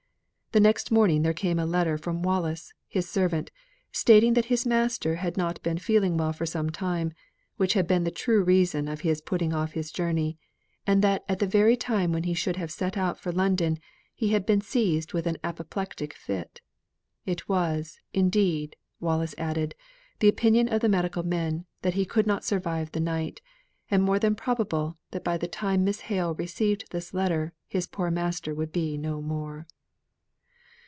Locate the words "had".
5.15-5.37, 7.71-7.87, 14.33-14.45